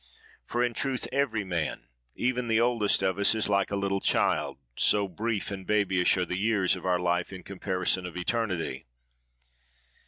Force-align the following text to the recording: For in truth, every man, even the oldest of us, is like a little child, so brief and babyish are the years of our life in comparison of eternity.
For 0.47 0.63
in 0.63 0.73
truth, 0.73 1.07
every 1.11 1.43
man, 1.43 1.83
even 2.15 2.47
the 2.47 2.59
oldest 2.59 3.03
of 3.03 3.19
us, 3.19 3.35
is 3.35 3.47
like 3.47 3.69
a 3.69 3.75
little 3.75 3.99
child, 4.01 4.57
so 4.75 5.07
brief 5.07 5.51
and 5.51 5.63
babyish 5.63 6.17
are 6.17 6.25
the 6.25 6.39
years 6.39 6.75
of 6.75 6.87
our 6.87 6.97
life 6.99 7.31
in 7.31 7.43
comparison 7.43 8.07
of 8.07 8.17
eternity. 8.17 8.87